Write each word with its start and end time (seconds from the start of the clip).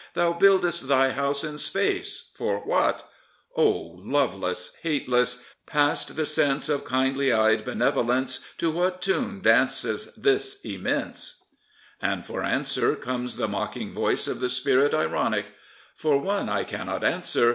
Thou 0.15 0.33
build'st 0.33 0.87
Thy 0.87 1.11
house 1.11 1.43
in 1.43 1.59
space— 1.59 2.31
for 2.35 2.61
what? 2.65 3.07
O 3.55 3.99
Loveless, 4.03 4.75
Hateless 4.81 5.35
1— 5.35 5.45
past 5.67 6.15
the 6.15 6.25
sense 6.25 6.69
Of 6.69 6.85
kindly 6.85 7.31
eyed 7.31 7.63
benevolence, 7.63 8.43
To 8.57 8.71
what 8.71 8.99
tune 8.99 9.41
danceth 9.41 10.15
this 10.15 10.59
Immense? 10.65 11.43
And 12.01 12.25
for 12.25 12.43
answer 12.43 12.95
comes 12.95 13.35
the 13.35 13.47
mocking 13.47 13.93
voice 13.93 14.27
of 14.27 14.39
the 14.39 14.49
Spirit 14.49 14.95
Ironic— 14.95 15.53
For 16.01 16.17
one 16.17 16.49
I 16.49 16.63
cannot 16.63 17.03
answer. 17.03 17.49